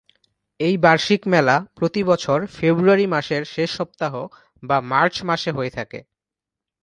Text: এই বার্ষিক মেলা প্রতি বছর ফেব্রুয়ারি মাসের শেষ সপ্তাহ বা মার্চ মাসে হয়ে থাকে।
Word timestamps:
এই 0.59 0.75
বার্ষিক 0.77 1.21
মেলা 1.27 1.55
প্রতি 1.75 2.01
বছর 2.03 2.39
ফেব্রুয়ারি 2.55 3.05
মাসের 3.07 3.43
শেষ 3.45 3.69
সপ্তাহ 3.71 4.13
বা 4.63 4.77
মার্চ 4.91 5.15
মাসে 5.23 5.49
হয়ে 5.51 5.71
থাকে। 5.77 5.99